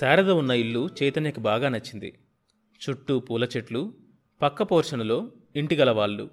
శారద 0.00 0.30
ఉన్న 0.30 0.50
ఇల్లు 0.50 0.88
చైతన్యకు 1.02 1.40
బాగా 1.40 1.68
నచ్చింది. 1.68 2.18
చుట్టూ 2.80 3.20
పూల 3.20 3.44
చెట్లు 3.44 3.94
పక్క 4.42 4.62
పోర్షన్లో 4.62 5.32
ఇంటిగలవాళ్ళు 5.56 6.30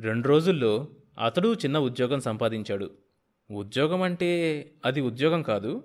రెండు 0.00 0.28
రోజుల్లో 0.28 0.88
అతడు 1.18 1.54
చిన్న 1.54 1.78
ఉద్యోగం 1.78 2.20
సంపాదించాడు. 2.20 2.90
ఉద్యోగం 3.50 4.02
అంటే 4.02 4.30
అది 4.84 5.00
ఉద్యోగం 5.00 5.42
కాదు 5.42 5.84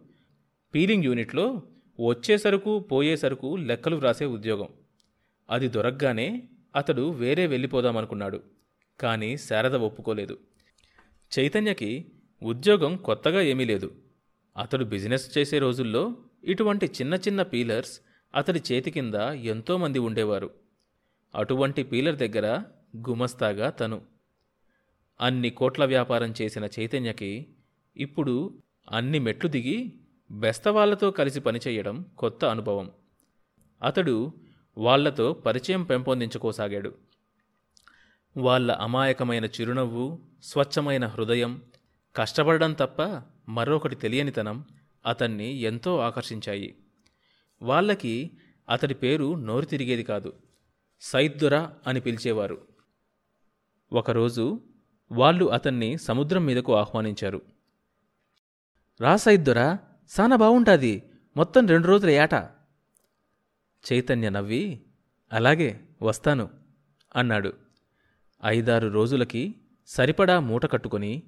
పీలింగ్ 0.75 1.04
యూనిట్లో 1.04 1.61
వచ్చేసరుకు 2.10 2.79
పోయేసరుకు 2.79 3.56
లెక్కలు 3.56 3.96
వ్రాసే 3.96 4.25
ఉద్యోగం. 4.25 4.68
అది 5.50 5.68
దొరకగానే 5.68 6.43
అతడు 6.75 7.11
వేరే 7.11 7.47
వెళ్ళిపోదామనుకున్నాడు 7.47 8.43
కానీ 9.00 9.38
శారద 9.38 9.75
ఒప్పుకోలేదు. 9.75 10.38
చైతన్యకి 11.39 12.11
ఉద్యోగం 12.43 12.96
కొత్తగా 12.96 13.42
ఏమీ 13.42 13.65
లేదు. 13.65 13.92
అతడు 14.57 14.86
బిజినెస్ 14.86 15.38
చేసే 15.38 15.60
రోజుల్లో 15.60 16.15
ఇటువంటి 16.43 16.86
చిన్న 16.86 17.14
చిన్న 17.14 17.42
పీలర్స్ 17.42 18.00
అతడి 18.36 18.61
చేతి 18.71 18.92
కింద 18.92 19.15
ఎంతోమంది 19.15 20.00
ఉండేవారు. 20.00 20.52
అటువంటి 21.36 21.83
పీలర్ 21.83 22.16
దగ్గర 22.16 22.64
గుమస్తాగా 23.10 23.69
తను. 23.69 24.02
అన్ని 25.21 25.50
కోట్ల 25.50 25.86
వ్యాపారం 25.86 26.33
చేసిన 26.42 26.69
చైతన్యకి 26.79 27.47
ఇప్పుడు 27.97 28.61
అన్ని 28.92 29.19
మెట్లు 29.19 29.50
దిగి 29.50 29.93
బెస్తవాళ్ళతో 30.32 31.11
కలిసి 31.11 31.39
పనిచేయడం 31.39 32.06
కొత్త 32.17 32.45
అనుభవం. 32.45 32.91
అతడు 33.83 34.33
వాళ్ళతో 34.78 35.33
పరిచయం 35.33 35.83
పెంపొందించుకోసాగాడు. 35.83 36.94
వాళ్ళ 38.38 38.72
అమాయకమైన 38.72 39.45
చిరునవ్వు 39.45 40.19
స్వచ్ఛమైన 40.44 41.05
హృదయం 41.05 41.61
కష్టపడడం 42.16 42.73
తప్ప 42.73 43.21
మరొకటి 43.49 43.95
తెలియనితనం 43.95 44.66
అతన్ని 45.05 45.51
ఎంతో 45.51 45.99
ఆకర్షించాయి. 45.99 46.75
వాళ్ళకి 47.61 48.31
అతడి 48.69 48.93
పేరు 48.93 49.35
నోరు 49.35 49.65
తిరిగేది 49.65 50.03
కాదు. 50.03 50.33
సైద్దురా 51.01 51.73
అని 51.87 51.99
పిలిచేవారు. 51.99 52.67
ఒకరోజు 53.93 54.61
వాళ్ళు 55.11 55.45
అతన్ని 55.45 55.97
సముద్రం 55.97 56.45
మీదకు 56.45 56.75
ఆహ్వానించారు. 56.75 57.41
రా 59.01 59.15
సైద్దురా 59.15 59.79
సానా 60.09 60.35
బావుంటాది. 60.35 61.03
మొత్తం 61.37 61.67
రెండు 61.67 61.87
రోజుల 61.87 62.09
ఏట. 62.09 62.33
చైతన్య 63.93 64.29
నవ్వి 64.29 64.81
అలాగే 65.33 65.79
వస్తాను 66.01 66.49
అన్నాడు. 67.15 67.53
ఐదారు 68.45 68.87
రోజులకి 68.87 69.55
సరిపడా 69.87 70.39
మూట 70.39 70.71
కట్టుకొని 70.71 71.23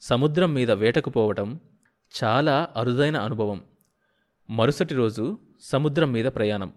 సముద్రం 0.00 0.54
మీద 0.54 0.70
వేటకు 0.70 1.10
పోవటం 1.10 1.60
చాలా 2.22 2.72
అరుదైన 2.76 3.16
అనుభవం. 3.16 3.64
మరుసటి 4.50 4.94
రోజు 4.94 5.38
సముద్రం 5.60 6.12
మీద 6.12 6.24
ప్రయాణం. 6.24 6.72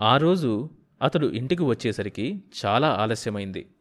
ఆ 0.00 0.16
రోజు 0.16 0.70
అతడు 1.02 1.26
ఇంటికి 1.26 1.62
వచ్చేసరికి 1.62 2.44
చాలా 2.66 2.88
ఆలస్యమైంది. 2.88 3.74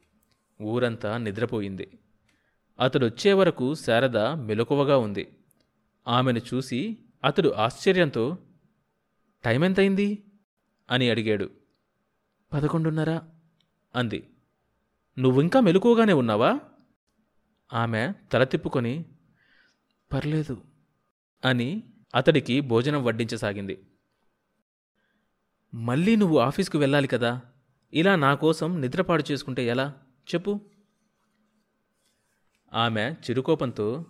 ఊరంతా 0.62 1.18
నిద్రపోయింది. 1.18 2.00
అతడొచ్చే 2.80 3.34
వరకు 3.34 3.74
శారద 3.74 4.18
మెలకువగా 4.18 4.98
ఉంది. 4.98 5.38
ఆమెను 6.08 6.40
చూసి 6.40 6.98
అతడు 7.24 7.50
ఆశ్చర్యంతో 7.50 8.38
టైం 9.46 9.66
ఎంతైంది 9.66 10.24
అని 10.92 11.10
అడిగాడు. 11.10 11.50
పదకొండున్నర 12.54 13.20
అంది. 13.96 14.30
నువ్వింకా 15.20 15.60
మెలకువగానే 15.60 16.14
ఉన్నావా? 16.14 16.60
ఆమె 17.74 18.14
తల 18.32 18.44
తిప్పుకొని 18.44 19.06
పర్లేదు. 20.16 20.62
అని 21.46 21.84
అతడికి 22.16 22.62
భోజనం 22.62 23.04
వడ్డించసాగింది. 23.04 23.88
మళ్ళీ 25.74 26.16
నువ్వు 26.16 26.40
ఆఫీస్కు 26.40 26.78
వెళ్ళాలి 26.78 27.08
కదా. 27.08 27.42
ఇలా 27.94 28.16
నా 28.16 28.36
కోసం 28.36 28.82
నిద్రపాడు 28.82 29.24
చేసుకుంటే 29.32 29.68
ఎలా? 29.68 29.94
చెప్పు. 30.36 30.62
ఆమె 32.74 33.12
చిరుకోపంతో 33.12 34.06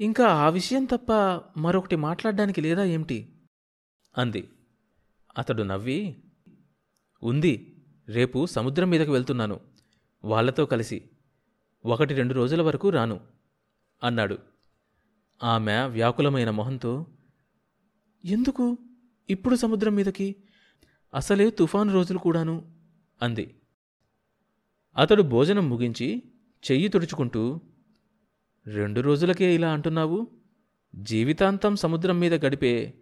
ఇంకా 0.00 0.26
ఆ 0.26 0.48
విషయం 0.48 0.84
తప్ప 0.84 1.12
మరొకటి 1.60 1.96
మాట్లాడడానికి 1.96 2.60
లేదా 2.60 2.84
ఏమిటి? 2.84 3.42
అంది. 4.18 4.50
అతడు 5.38 5.62
నవ్వి 5.62 6.22
ఉంది 7.22 7.82
రేపు 8.08 8.46
సముద్రం 8.46 8.90
మీదకు 8.90 9.12
వెళ్తున్నాను. 9.12 9.60
వాళ్ళతో 10.24 10.66
కలిసి 10.66 11.10
ఒకటి 11.84 12.14
రెండు 12.14 12.34
రోజుల 12.34 12.62
వరకు 12.62 12.88
రాను 12.88 13.20
అన్నాడు. 14.02 14.51
ఆమె 15.42 15.84
వ్యాకులమైన 15.86 16.50
మొహంతో 16.50 17.06
ఎందుకు? 18.24 18.78
ఇప్పుడు 19.30 19.56
సముద్రం 19.56 19.94
మీదకి? 19.94 20.36
అసలే 21.14 21.50
తుఫాను 21.50 21.92
రోజులు 21.92 22.18
కూడాను 22.18 22.74
అంది. 23.22 23.54
అతడు 24.96 25.22
భోజనం 25.22 25.70
ముగించి 25.70 26.22
చెయ్యి 26.70 26.88
తుడుచుకుంటూ 26.88 27.60
రెండు 28.66 29.00
రోజులకే 29.00 29.54
ఇలా 29.54 29.72
అంటున్నావు? 29.72 30.26
జీవితాంతం 30.94 31.76
సముద్రం 31.76 32.20
మీద 32.20 32.46
గడిపే 32.46 32.94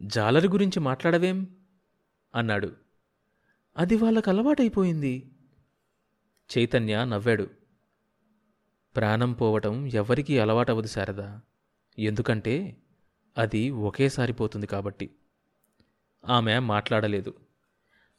జాలరి 0.00 0.48
గురించి 0.48 0.80
మాట్లాడవేం? 0.80 1.46
అన్నాడు. 2.34 2.72
అది 3.76 3.96
వాళ్ళకు 3.96 4.30
అలవాటైపోయింది 4.30 5.30
చైతన్య 6.58 7.04
నవ్వాడు. 7.04 7.57
ప్రాణం 8.96 9.32
పోవటం 9.32 9.86
ఎవ్వరికీ 9.86 10.38
అలవాటవదు 10.38 10.86
శారదా. 10.86 11.40
ఎందుకంటే 11.98 12.76
అది 13.38 13.70
ఒకేసారి 13.70 14.32
పోతుంది 14.32 14.66
కాబట్టి. 14.66 15.10
ఆమె 16.24 16.58
మాట్లాడలేదు. 16.58 17.34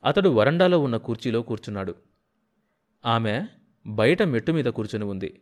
అతడు 0.03 0.29
వరండాలో 0.29 0.79
ఉన్న 0.79 0.97
కుర్చీలో 0.97 1.41
కూర్చున్నాడు. 1.41 1.95
ఆమె 3.05 3.47
బయట 3.87 4.23
మెట్టు 4.23 4.51
మీద 4.51 4.65
కూర్చుని 4.65 5.05
ఉంది. 5.05 5.41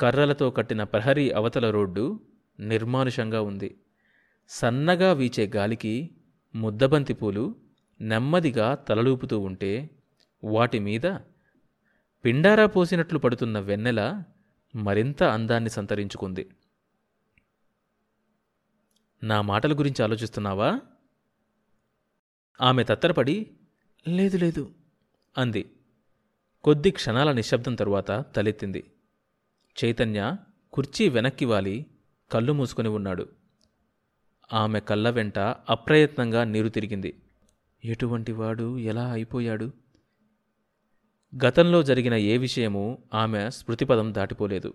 కర్రలతో 0.00 0.50
కట్టిన 0.50 0.82
ప్రహరీ 0.82 1.30
అవతల 1.30 1.70
రోడ్డు 1.70 2.20
నిర్మానుషంగా 2.60 3.42
ఉంది. 3.42 3.80
సన్నగా 4.48 5.12
వీచే 5.12 5.52
గాలికి 5.56 6.10
ముద్దబంతి 6.54 7.14
పూలు 7.14 7.56
నెమ్మదిగా 8.00 8.74
తలలూపుతూ 8.74 9.40
ఉంటే 9.40 9.90
వాటి 10.44 10.78
మీద 10.78 11.06
పిండారా 12.24 12.66
పోసినట్లు 12.66 13.18
పడుతున్న 13.18 13.58
వెన్నెల 13.58 14.22
మరింత 14.74 15.22
అందాన్ని 15.22 15.70
సంతరించుకుంది. 15.70 16.48
నా 19.22 19.40
మాటల 19.40 19.78
గురించి 19.78 20.04
ఆలోచిస్తున్నావా? 20.04 20.80
ఆమె 22.60 22.84
తత్తరపడి 22.84 23.50
లేదు 24.08 24.36
లేదు 24.36 24.74
అంది. 25.38 25.70
కొద్ది 26.64 26.90
క్షణాల 26.90 27.32
నిశ్శబ్దం 27.32 27.74
తరువాత 27.74 28.24
తలెత్తింది. 28.36 28.84
చైతన్య 29.84 30.36
కుర్చీ 30.72 31.08
వెనక్కి 31.08 31.44
వాలి 31.44 31.86
కళ్ళు 32.32 32.52
మూసుకొని 32.52 32.88
ఉన్నాడు. 32.88 33.28
ఆమె 34.52 34.80
కళ్ళ 34.80 35.10
వెంట 35.10 35.38
అప్రయత్నంగా 35.38 36.44
నీరు 36.44 36.68
తిరిగింది. 36.68 37.22
ఎటువంటి 37.84 38.32
వాడు? 38.32 38.78
ఎలా 38.78 39.12
అయిపోయాడు? 39.12 39.81
గతంలో 41.32 41.82
జరిగిన 41.82 42.14
ఏ 42.14 42.36
విషయమూ 42.36 42.82
ఆమె 43.14 43.50
స్మృతిపదం 43.50 44.14
దాటిపోలేదు. 44.14 44.70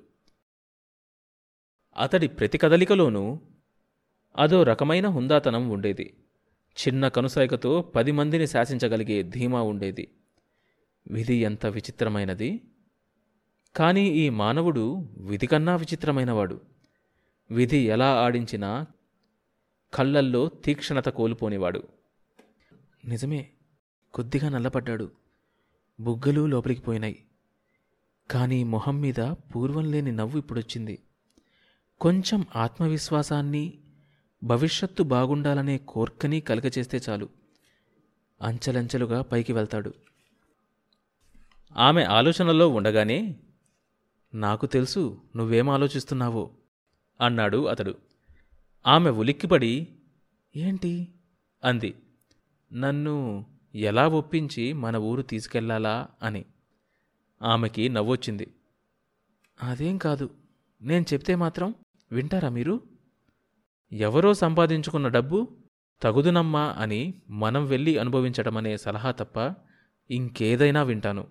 అతడి 1.96 2.28
ప్రతి 2.28 2.58
కదలికలోనూ 2.58 3.24
అదో 4.36 4.64
రకమైన 4.64 5.08
హుందాతనం 5.08 5.70
ఉండేది. 5.70 6.06
చిన్న 6.78 7.08
కనుసైకతో 7.08 7.82
పది 7.96 8.12
మందిని 8.12 8.48
శాసించగలిగే 8.48 9.24
ధీమా 9.24 9.62
ఉండేది. 9.62 10.06
విధి 11.08 11.38
ఎంత 11.40 11.66
విచిత్రమైనది! 11.66 12.50
కానీ 13.76 14.06
ఈ 14.08 14.30
మానవుడు 14.30 14.84
విధి 15.22 15.48
కన్నా 15.48 15.76
విచిత్రమైనవాడు. 15.76 16.58
విధి 17.50 17.82
ఎలా 17.88 18.10
ఆడించినా 18.26 18.72
కళ్ళల్లో 19.94 20.48
తీక్షణత 20.66 21.10
కోల్పోనివాడు. 21.10 21.82
నిజమే 23.08 23.42
కొద్దిగా 24.14 24.50
నల్లపడ్డాడు. 24.50 25.08
బుగ్గలు 26.00 26.46
లోపలికి 26.46 26.82
పోయినాయి. 26.82 27.24
కానీ 28.32 28.64
మొహం 28.64 29.02
మీద 29.02 29.32
పూర్వం 29.32 29.92
లేని 29.92 30.12
నవ్వు 30.12 30.38
ఇప్పుడొచ్చింది. 30.38 31.00
కొంచెం 32.02 32.46
ఆత్మవిశ్వాసాన్ని 32.56 33.74
భవిష్యత్తు 34.44 35.04
బాగుండాలనే 35.04 35.78
కోర్కని 35.78 36.42
కలగచేస్తే 36.42 37.02
చాలు. 37.10 37.30
అంచెలంచెలుగా 38.42 39.22
పైకి 39.22 39.54
వెళ్తాడు. 39.54 39.94
ఆమె 41.78 42.04
ఆలోచనలో 42.04 42.70
ఉండగానే 42.70 43.36
నాకు 44.34 44.66
తెలుసు 44.66 45.22
నువ్వేం 45.36 45.70
ఆలోచిస్తున్నావో? 45.70 46.52
అన్నాడు 47.22 47.66
అతడు. 47.66 47.96
ఆమె 48.88 49.10
ఉలిక్కిపడి 49.10 49.88
ఏంటి? 50.56 51.08
అంది. 51.64 51.96
నన్ను 52.74 53.46
ఎలా 53.78 54.08
ఒప్పించి 54.08 54.74
మన 54.74 54.96
ఊరు 54.96 55.22
తీసుకెళ్ళాలా 55.22 56.08
అని. 56.24 56.46
ఆమెకి 57.42 57.90
నవ్వొచ్చింది. 57.90 58.54
అదేం 59.64 59.98
కాదు 59.98 60.30
నేను 60.82 61.06
చెప్తే 61.14 61.36
మాత్రం 61.36 61.76
వింటారా 62.12 62.50
మీరు? 62.50 62.82
ఎవరో 63.92 64.34
సంపాదించుకున్న 64.34 65.08
డబ్బు 65.08 65.48
తగుదునమ్మా 66.02 66.76
అని 66.78 67.14
మనం 67.30 67.66
వెళ్ళి 67.66 67.98
అనుభవించడమనే 67.98 68.78
సలహా 68.78 69.12
తప్ప 69.12 69.56
ఇంకేదైనా 70.12 70.84
వింటాను. 70.84 71.28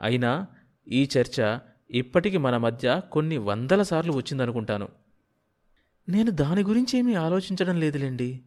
అయినా 0.00 0.46
ఈ 0.88 1.08
చర్చ 1.18 1.58
ఇప్పటికి 1.90 2.38
మన 2.38 2.56
మధ్య 2.56 3.02
కొన్ని 3.12 3.38
వందల 3.38 3.82
సార్లు 3.82 4.12
వచ్చిందనుకుంటాను. 4.12 4.88
నేను 6.08 6.30
దాని 6.30 6.62
గురించి 6.62 6.98
ఏమీ 6.98 7.14
ఆలోచించడం 7.14 7.80
లేదులేండి 7.80 8.40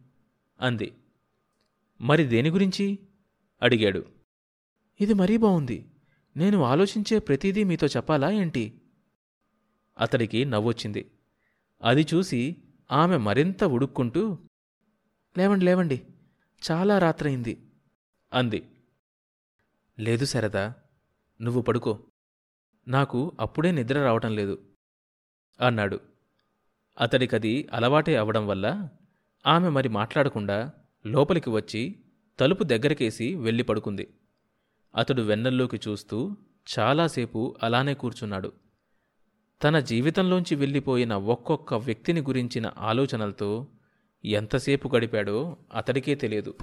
అంది. 0.60 0.92
మరి 2.00 2.24
దేని 2.24 2.50
గురించి? 2.50 2.98
అడిగాడు. 3.62 4.06
ఇది 5.00 5.14
మరీ 5.14 5.36
బావుంది. 5.36 5.90
నేను 6.36 6.62
ఆలోచించే 6.62 7.18
ప్రతిదీ 7.18 7.64
మీతో 7.64 7.86
చెప్పాలా 7.86 8.30
ఏంటి? 8.30 8.80
అతడికి 9.98 10.44
నవ్వొచ్చింది. 10.44 11.10
అది 11.82 12.06
చూసి 12.14 12.56
ఆమె 12.92 13.16
మరింత 13.16 13.64
ఉడుక్కుంటూ 13.64 14.38
లేవండి 15.38 15.64
లేవండి 15.64 16.02
చాలా 16.70 16.98
రాత్రయింది 16.98 17.70
అంది. 18.32 18.68
లేదు 19.98 20.24
శరదా 20.24 20.74
నువ్వు 21.42 21.62
పడుకో. 21.62 22.06
నాకు 22.88 23.32
అప్పుడే 23.40 23.70
నిద్ర 23.70 24.04
రావటం 24.04 24.36
లేదు 24.36 24.62
అన్నాడు. 25.60 26.00
అతడికది 27.00 27.68
అలవాటే 27.72 28.16
అవడం 28.16 28.46
వల్ల 28.46 28.88
ఆమె 29.46 29.68
మరి 29.68 29.88
మాట్లాడకుండా 29.88 30.72
లోపలికి 31.06 31.50
వచ్చి 31.50 32.04
తలుపు 32.38 32.64
దగ్గరకేసి 32.64 33.34
వెళ్ళి 33.34 33.62
పడుకుంది. 33.62 34.14
అతడు 34.96 35.22
వెన్నెల్లోకి 35.22 35.80
చూస్తూ 35.88 36.36
చాలాసేపు 36.78 37.56
అలానే 37.62 37.94
కూర్చున్నాడు. 37.94 38.52
తన 39.64 39.80
జీవితంలోంచి 39.80 40.54
వెళ్ళిపోయిన 40.54 41.14
ఒక్కొక్క 41.14 41.74
వ్యక్తిని 41.74 42.20
గురించిన 42.20 42.72
ఆలోచనలతో 42.78 43.66
ఎంతసేపు 44.24 44.96
గడిపాడో 44.96 45.56
అతడికే 45.74 46.14
తెలియదు. 46.14 46.54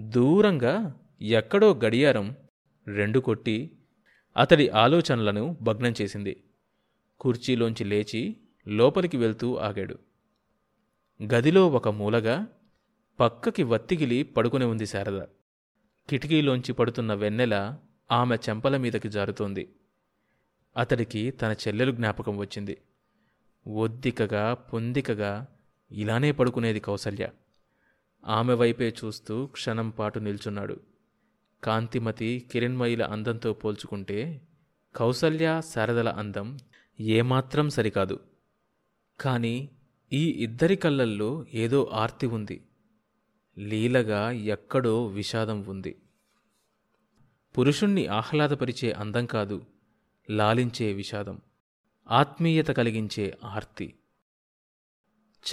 దూరంగా 0.00 1.00
ఎక్కడో 1.22 1.74
గడియారం 1.74 2.36
రెండు 2.86 3.20
కొట్టి 3.20 3.70
అతడి 4.36 4.68
ఆలోచనలను 4.68 5.56
భగ్నం 5.62 5.94
చేసింది. 6.02 6.42
కుర్చీలోంచి 7.20 7.84
లేచి 7.84 8.36
లోపలికి 8.68 9.16
వెళ్తూ 9.16 9.56
ఆగాడు. 9.56 9.98
గదిలో 11.22 11.68
ఒక 11.68 11.88
మూలగా 11.88 12.46
పక్కకి 13.20 13.62
వత్తిగిలి 13.62 14.22
పడుకుని 14.22 14.64
ఉంది 14.64 14.86
శారద. 14.86 15.22
కిటికీలోంచి 16.08 16.72
పడుతున్న 16.72 17.14
వెన్నెల 17.14 17.78
ఆమె 18.12 18.36
చెంపల 18.36 18.76
మీదకి 18.76 19.08
జారుతోంది. 19.08 19.74
అతడికి 20.76 21.30
తన 21.30 21.52
చెల్లెలు 21.52 21.92
జ్ఞాపకం 21.92 22.36
వచ్చింది. 22.36 22.78
ఒద్దికగా 23.68 24.54
పొందికగా 24.54 25.46
ఇలానే 25.92 26.32
పడుకునేది 26.32 26.80
కౌసల్య. 26.80 27.28
ఆమె 28.26 28.54
వైపే 28.54 28.94
చూస్తూ 29.04 29.46
క్షణం 29.46 29.90
పాటు 29.90 30.18
నిల్చున్నాడు. 30.18 30.80
కాంతిమతి 31.64 32.48
కిరణ్మయిల 32.52 33.02
అందంతో 33.02 33.52
పోల్చుకుంటే 33.52 34.40
కౌసల్య 34.96 35.60
శారదల 35.74 36.08
అందం 36.08 36.58
ఏమాత్రం 37.00 37.70
సరికాదు. 37.70 38.20
కానీ 39.20 39.70
ఈ 40.12 40.28
ఇద్దరి 40.28 40.76
కళ్ళల్లో 40.76 41.46
ఏదో 41.54 41.90
ఆర్తి 41.92 42.26
ఉంది. 42.26 42.64
లీలగా 43.58 44.30
ఎక్కడో 44.30 45.06
విషాదం 45.06 45.64
ఉంది. 45.64 46.02
పురుషుణ్ణి 47.58 48.06
ఆహ్లాదపరిచే 48.06 48.92
అందం 48.92 49.26
కాదు 49.26 49.66
లాలించే 50.30 50.92
విషాదం 50.92 51.40
ఆత్మీయత 52.10 52.66
కలిగించే 52.66 53.38
ఆర్తి. 53.44 53.94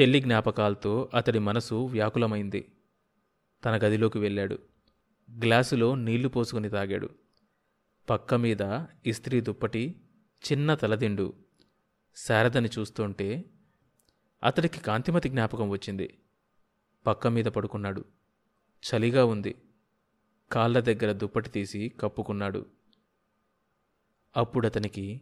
చెల్లి 0.01 0.19
జ్ఞాపకాలతో 0.19 1.09
అతడి 1.13 1.39
మనసు 1.39 1.75
వ్యాకులమైంది. 1.75 2.71
తన 3.65 3.77
గదిలోకి 3.77 4.19
వెళ్ళాడు. 4.19 4.59
గ్లాసులో 5.43 5.95
నీళ్ళు 5.95 6.27
పోసుకుని 6.27 6.69
తాగాడు. 6.69 7.09
పక్క 8.09 8.33
మీద 8.33 8.83
ఇస్త్రీ 9.05 9.41
దుప్పటి 9.41 10.01
చిన్న 10.51 10.75
తలదిండు. 10.75 11.33
శారదని 12.15 12.69
చూస్తుంటే 12.79 13.45
అతడికి 14.43 14.79
కాంతిమతి 14.79 15.29
జ్ఞాపకం 15.29 15.69
వచ్చింది. 15.69 16.17
పక్క 17.07 17.27
మీద 17.27 17.45
పడుకున్నాడు. 17.45 18.05
చలిగా 18.83 19.25
ఉంది. 19.25 19.55
కాళ్ళ 20.51 20.79
దగ్గర 20.79 21.11
దుప్పటి 21.11 21.49
తీసి 21.49 21.93
కప్పుకున్నాడు. 21.99 22.65
అప్పుడు 24.37 24.67
అతనికి 24.67 25.21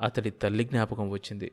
అతడి 0.00 0.30
తల్లి 0.30 0.64
జ్ఞాపకం 0.64 1.10
వచ్చింది. 1.10 1.52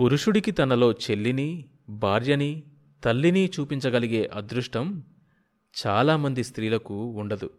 పురుషుడికి 0.00 0.50
తనలో 0.50 0.92
చెల్లిని 0.92 1.68
భార్యని 1.88 2.62
తల్లిని 3.04 3.50
చూపించగలిగే 3.60 4.26
అదృష్టం 4.26 5.04
చాలామంది 5.86 6.44
స్త్రీలకు 6.44 7.06
ఉండదు. 7.06 7.50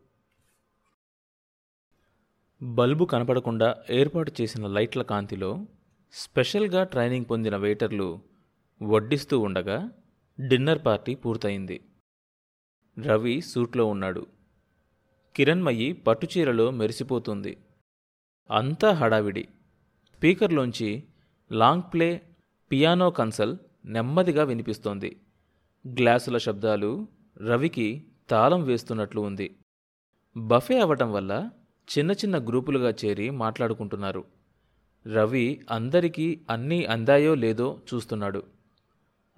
బల్బు 2.61 3.05
కనపడకుండా 3.05 3.75
ఏర్పాటు 3.89 4.31
చేసిన 4.41 4.67
లైట్ల 4.67 5.01
కాంతిలో 5.01 5.65
స్పెషల్గా 6.13 6.83
ట్రైనింగ్ 6.83 7.25
పొందిన 7.31 7.57
వెయిటర్లు 7.57 8.21
వడ్డిస్తూ 8.83 9.39
ఉండగా 9.39 9.89
డిన్నర్ 10.39 10.85
పార్టీ 10.85 11.15
పూర్తయింది. 11.15 11.81
రవి 12.99 13.41
సూట్లో 13.41 13.85
ఉన్నాడు. 13.85 14.25
కిరణ్మయి 15.35 15.93
పట్టుచీరలో 15.93 16.71
మెరిసిపోతుంది. 16.71 17.57
అంతా 18.51 18.91
హడావిడి. 18.91 19.47
స్పీకర్లోంచి 20.15 21.03
లాంగ్ 21.51 21.81
ప్లే 21.93 22.21
పియానో 22.71 23.11
కన్సల్ 23.11 23.57
నెమ్మదిగా 23.85 24.43
వినిపిస్తోంది. 24.43 25.21
గ్లాసుల 25.87 26.37
శబ్దాలు 26.37 27.07
రవికి 27.37 28.03
తాళం 28.29 28.63
వేస్తున్నట్లు 28.63 29.21
ఉంది. 29.21 29.55
బఫే 30.37 30.79
అవటం 30.79 31.13
వల్ల 31.13 31.49
చిన్న 31.97 32.11
చిన్న 32.11 32.37
గ్రూపులుగా 32.37 32.95
చేరి 33.05 33.29
మాట్లాడుకుంటున్నారు. 33.29 34.25
రవి 35.07 35.65
అందరికీ 35.71 36.41
అన్నీ 36.49 36.85
అందాయో 36.85 37.35
లేదో 37.35 37.81
చూస్తున్నాడు. 37.93 38.43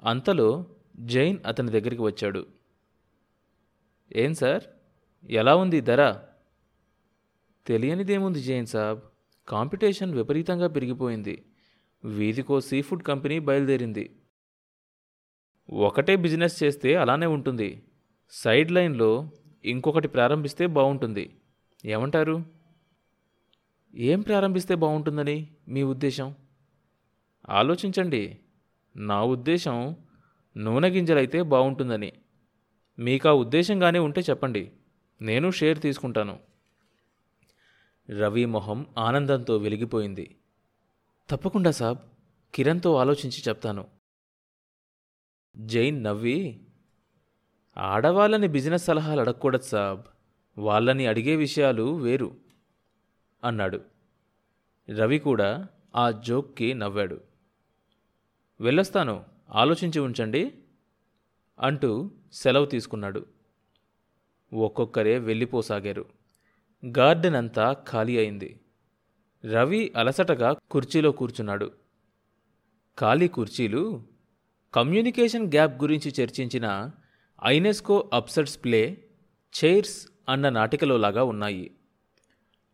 అంతలో 0.03 0.65
జైన్ 0.99 1.37
అతని 1.45 1.71
దగ్గరికి 1.71 2.01
వచ్చాడు. 2.01 2.47
ఏం 4.15 4.33
సార్? 4.33 4.63
ఎలా 5.31 5.55
ఉంది 5.55 5.81
ధర? 5.81 6.23
తెలియనిదేముంది 7.67 8.41
జైన్ 8.41 8.67
సాబ్. 8.67 8.99
కాంపిటీషన్ 9.47 10.13
విపరీతంగా 10.13 10.67
పెరిగిపోయింది. 10.67 11.45
వీధికో 12.03 12.61
సీ 12.61 12.81
ఫుడ్ 12.81 13.03
కంపెనీ 13.03 13.39
బయలుదేరింది. 13.39 14.19
ఒకటే 15.69 16.15
బిజినెస్ 16.15 16.63
చేస్తే 16.63 16.95
అలానే 16.95 17.25
ఉంటుంది. 17.25 17.83
సైడ్ 18.29 18.71
లైన్లో 18.71 19.29
ఇంకొకటి 19.65 20.07
ప్రారంభిస్తే 20.07 20.67
బాగుంటుంది 20.67 21.37
ఏమంటారు? 21.85 22.45
ఏం 23.95 24.21
ప్రారంభిస్తే 24.21 24.75
బాగుంటుందని 24.75 25.55
మీ 25.67 25.83
ఉద్దేశం? 25.83 26.35
ఆలోచించండి. 27.49 28.39
నా 28.95 29.23
ఉద్దేశం 29.23 29.95
నూనె 30.57 30.89
గింజలైతే 30.89 31.41
బాగుంటుందని 31.41 32.13
మీకు 32.99 33.29
ఆ 33.29 33.31
ఉద్దేశంగానే 33.31 33.99
ఉంటే 33.99 34.21
చెప్పండి. 34.21 34.71
నేను 35.21 35.51
షేర్ 35.51 35.81
తీసుకుంటాను. 35.81 36.39
రవి 38.09 38.45
మొహం 38.45 38.85
ఆనందంతో 38.97 39.57
వెలిగిపోయింది. 39.57 40.37
తప్పకుండా 41.29 41.71
సాబ్ 41.71 41.97
కిరణ్తో 42.55 42.95
ఆలోచించి 42.95 43.41
చెప్తాను. 43.47 43.87
జైన్ 45.57 46.03
నవ్వి 46.03 46.67
ఆడవాళ్ళని 47.77 48.47
బిజినెస్ 48.47 48.85
సలహాలు 48.85 49.19
అడగకూడదు 49.19 49.63
సాబ్. 49.63 50.01
వాళ్ళని 50.57 51.05
అడిగే 51.05 51.35
విషయాలు 51.35 51.95
వేరు 51.95 52.37
అన్నాడు. 53.43 53.81
రవి 54.89 55.19
కూడా 55.19 55.67
ఆ 55.95 56.11
జోక్కి 56.11 56.73
నవ్వాడు. 56.73 57.21
వెళ్ళొస్తాను. 58.61 59.34
ఆలోచించి 59.49 59.99
ఉంచండి 59.99 60.53
అంటూ 61.59 62.11
సెలవు 62.33 62.65
తీసుకున్నాడు. 62.65 63.25
ఒక్కొక్కరే 64.53 65.19
వెళ్ళిపోసాగారు. 65.19 66.05
గార్డెన్ 66.97 67.35
అంతా 67.35 67.73
ఖాళీ 67.73 68.17
అయింది. 68.17 68.59
రవి 69.45 69.93
అలసటగా 69.95 70.55
కుర్చీలో 70.71 71.11
కూర్చున్నాడు. 71.11 71.71
ఖాళీ 72.99 73.27
కుర్చీలు 73.27 74.03
కమ్యూనికేషన్ 74.73 75.47
గ్యాప్ 75.47 75.81
గురించి 75.81 76.13
చర్చించిన 76.21 76.91
ఐనెస్కో 77.45 78.09
అప్సెట్స్ 78.13 78.63
ప్లే 78.63 79.07
చైర్స్ 79.63 80.07
అన్న 80.29 80.49
నాటికలోలాగా 80.49 81.23
ఉన్నాయి. 81.23 81.71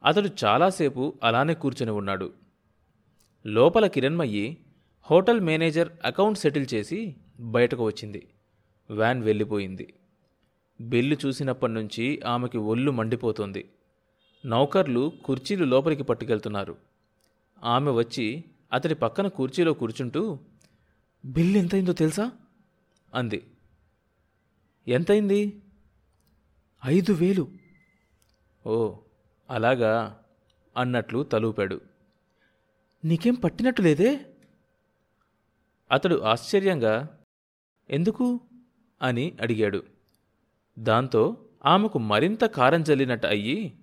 అతడు 0.05 0.29
చాలాసేపు 0.45 1.19
అలానే 1.23 1.53
కూర్చొని 1.53 1.91
ఉన్నాడు. 1.91 2.33
లోపల 3.45 3.87
Kiranmayi 3.87 4.57
hotel 5.11 5.39
manager 5.39 5.89
account 6.05 6.37
settle 6.37 6.67
చేసి 6.73 7.15
బయటకు 7.39 7.83
వచ్చింది. 7.83 8.27
వ్యాన్ 8.89 9.23
వెళ్ళిపోయింది. 9.23 9.93
బిల్లు 10.81 11.17
చూసినప్పటి 11.25 11.73
నుంచి 11.73 12.21
ఆమెకి 12.21 12.57
ఒళ్ళు 12.57 12.91
మండిపోతోంది. 12.91 13.69
నౌకర్లు 14.45 15.11
కుర్చీలు 15.25 15.65
లోపలికి 15.65 16.03
పట్టుకెళ్తున్నారు. 16.03 16.77
ఆమె 17.63 17.91
వచ్చి 17.91 18.43
అతడి 18.73 18.95
పక్కన 18.95 19.27
కుర్చీలో 19.27 19.73
కూర్చుంటూ 19.73 20.39
బిల్లు 21.25 21.57
ఎంతైందో 21.57 21.93
తెలుసా? 21.93 22.31
అంది. 23.13 23.43
ఎంతైంది 24.87 25.61
ఐదు 26.85 27.13
వేలు. 27.13 27.47
ఓ 28.67 28.95
అలాగా? 29.49 30.19
అన్నట్లు 30.77 31.23
తలూపాడు. 31.23 31.81
నీకేం 33.05 33.33
పట్టినట్టు 33.33 33.81
లేదే? 33.81 34.19
అతడు 35.91 36.21
ఆశ్చర్యంగా 36.21 37.19
ఎందుకు? 37.89 38.39
అని 39.01 39.37
అడిగాడు. 39.41 39.83
దాంతో 40.79 41.45
ఆమెకు 41.65 41.99
మరింత 41.99 42.43
కారం 42.43 42.83
జల్లినట్టు 42.83 43.27
అయ్యి 43.27 43.79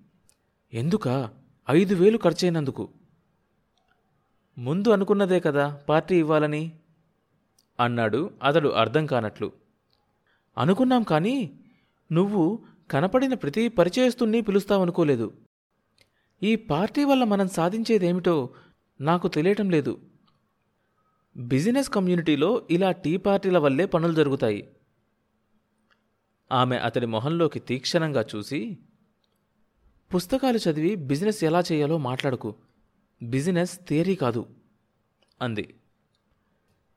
ఎందుకా? 0.73 1.31
ఐదు 1.69 1.95
వేలు 1.95 2.17
ఖర్చయినందుకు 2.17 2.89
ముందు 4.57 4.89
అనుకున్నదే 4.89 5.39
కదా 5.39 5.81
పార్టీ 5.89 6.19
ఇవ్వాలని. 6.19 6.79
అన్నాడు 7.79 8.31
అతడు 8.43 8.69
అర్థం 8.69 9.05
కానట్లు. 9.05 9.51
అనుకున్నాం 10.57 11.03
కానీ 11.03 11.59
నువ్వు 12.11 12.59
కనపడిన 12.91 13.33
ప్రతి 13.33 13.67
పరిచయస్తుణ్ణి 13.67 14.41
పిలుస్తావనుకోలేదు. 14.41 15.33
ఈ 16.43 16.55
పార్టీ 16.55 17.03
వల్ల 17.03 17.23
మనం 17.23 17.47
సాధించేదేమిటో 17.47 18.49
నాకు 19.01 19.27
తెలియటం 19.27 19.69
లేదు. 19.69 20.08
బిజినెస్ 21.37 21.89
కమ్యూనిటీలో 21.89 22.67
ఇలా 22.71 22.91
టీ 22.91 23.17
పార్టీల 23.17 23.57
వల్లే 23.57 23.85
పనులు 23.85 24.13
జరుగుతాయి. 24.13 24.71
ఆమె 26.51 26.77
అతడి 26.77 27.05
మొహంలోకి 27.05 27.59
తీక్షణంగా 27.59 28.25
చూసి 28.35 28.77
పుస్తకాలు 30.15 30.57
చదివి 30.57 30.95
బిజినెస్ 30.95 31.43
ఎలా 31.43 31.63
చేయాలో 31.71 31.97
మాట్లాడుకు. 31.97 32.55
బిజినెస్ 33.23 33.79
థియరీ 33.87 34.15
కాదు 34.15 34.45
అంది. 35.41 35.75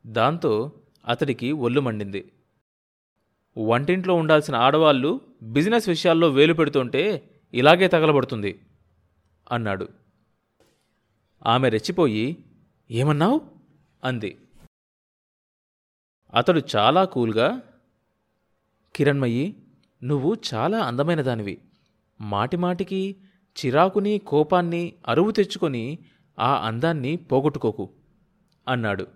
దాంతో 0.07 0.71
అతడికి 1.07 1.51
ఒళ్ళు 1.51 1.81
మండింది. 1.81 2.31
వంటింట్లో 3.57 4.13
ఉండాల్సిన 4.13 4.55
ఆడవాళ్ళు 4.55 5.21
బిజినెస్ 5.43 5.89
విషయాల్లో 5.89 6.29
వేలు 6.29 6.53
పెడుతుంటే 6.53 7.29
ఇలాగే 7.53 7.87
తగలబడుతుంది 7.87 8.59
అన్నాడు. 9.51 9.87
ఆమె 11.45 11.69
రెచ్చిపోయి 11.69 12.45
ఏమన్నావు? 12.91 13.52
అంది. 14.03 14.37
అతడు 16.33 16.61
చాలా 16.75 17.05
కూల్గా 17.05 17.61
కిరణ్మయ్యి 18.95 19.55
నువ్వు 20.03 20.37
చాలా 20.53 20.79
అందమైన 20.79 21.21
దానివి 21.21 21.61
మాటిమాటికి 22.21 23.15
చిరాకుని 23.57 24.17
కోపాన్ని 24.17 24.93
అరువు 25.07 25.31
తెచ్చుకొని 25.31 25.99
ఆ 26.39 26.67
అందాన్ని 26.67 27.15
పోగొట్టుకోకు 27.15 27.89
అన్నాడు. 28.67 29.07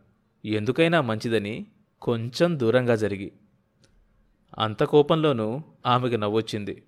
ఎందుకైనా 0.46 1.02
మంచిదని 1.02 1.68
కొంచెం 2.02 2.60
దూరంగా 2.60 2.96
జరిగి. 2.96 3.32
అంత 4.58 4.84
కోపంలోనూ 4.84 5.62
ఆమెకు 5.86 6.16
నవ్వొచ్చింది. 6.16 6.84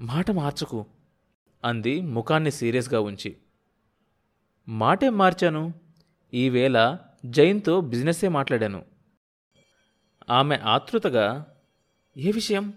మాట 0.00 0.30
మార్చకు 0.30 0.86
అంది 1.64 2.00
ముఖాన్ని 2.00 2.50
సీరియస్గా 2.50 3.00
ఉంచి. 3.00 3.36
మాటేం 4.68 5.18
మార్చాను? 5.18 5.83
ఈవేళ 6.34 6.98
జైన్తో 7.26 7.80
బిజినెస్సే 7.80 8.28
మాట్లాడాను. 8.28 8.84
ఆమె 10.30 10.56
ఆతృతగా 10.56 11.56
ఏ 12.16 12.30
విషయం? 12.30 12.72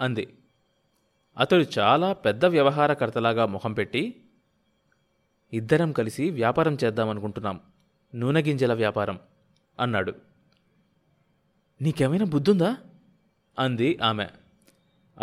అంది. 0.00 0.38
అతడు 1.38 1.64
చాలా 1.78 2.12
పెద్ద 2.12 2.44
వ్యవహారకర్తలాగా 2.44 3.46
ముఖం 3.46 3.72
పెట్టి 3.72 4.30
ఇద్దరం 5.52 5.92
కలిసి 5.92 6.30
వ్యాపారం 6.30 6.78
చేద్దామనుకుంటున్నాం. 6.84 7.60
నూనె 8.14 8.42
గింజల 8.42 8.74
వ్యాపారం 8.74 9.20
అన్నాడు. 9.80 10.14
నీకేమైనా 11.82 12.24
బుద్ధుందా? 12.24 12.76
అంది 13.58 13.98
ఆమె. 14.02 14.26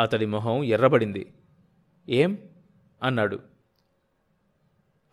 అతడి 0.02 0.26
మొహం 0.26 0.64
ఎర్రబడింది. 0.64 1.34
ఏం? 2.10 2.38
అన్నాడు. 3.04 3.57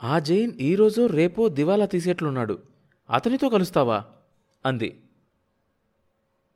ఆ 0.05 0.19
జైన్ 0.19 0.53
ఈరోజో 0.61 1.07
రేపో 1.07 1.49
దివాలా 1.49 1.87
తీసేట్లున్నాడు. 1.87 2.63
అతనితో 3.11 3.49
కలుస్తావా? 3.49 4.05
అంది. 4.67 5.03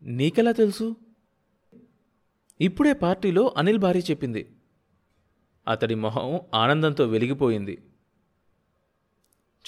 నీకెలా 0.03 0.53
తెలుసు? 0.53 0.97
ఇప్పుడే 2.61 2.93
పార్టీలో 2.93 3.55
అనిల్ 3.57 3.79
భార్య 3.79 4.01
చెప్పింది. 4.01 4.57
అతడి 5.69 5.95
మొహం 5.95 6.41
ఆనందంతో 6.55 7.07
వెలిగిపోయింది. 7.07 7.83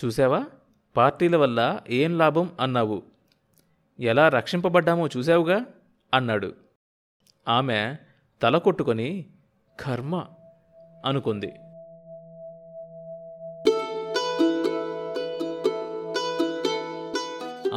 చూశావా? 0.05 0.47
పార్టీల 0.97 1.37
వల్ల 1.37 1.81
ఏం 1.89 2.19
లాభం 2.19 2.57
అన్నావు. 2.61 3.03
ఎలా 4.01 4.29
రక్షింపబడ్డామో 4.29 5.07
చూశావుగా? 5.07 5.65
అన్నాడు. 6.15 6.55
ఆమె 7.49 7.97
తల 8.43 8.59
కొట్టుకొని 8.59 9.31
కర్మ 9.81 10.27
అనుకుంది. 11.05 11.53